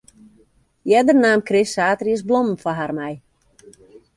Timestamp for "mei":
2.99-3.15